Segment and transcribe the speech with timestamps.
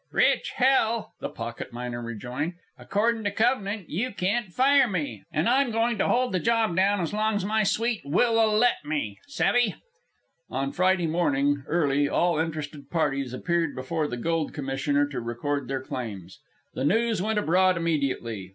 [0.11, 2.53] "Rich, hell!" the pocket miner rejoined.
[2.75, 6.99] "Accordin' to covenant, you can't fire me; and I'm goin' to hold the job down
[7.01, 9.19] as long as my sweet will'll let me.
[9.27, 9.75] Savve?"
[10.49, 15.83] On Friday morning, early, all interested parties appeared before the Gold Commissioner to record their
[15.83, 16.39] claims.
[16.73, 18.49] The news went abroad immediately.